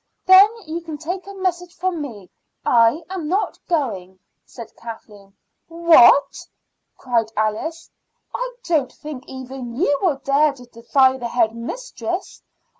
[0.25, 2.27] "Then you can take a message from me;
[2.65, 5.35] I am not going," said Kathleen.
[5.67, 6.39] "What?"
[6.97, 7.87] cried Alice.
[8.33, 12.41] "I don't think even you will dare to defy the head mistress.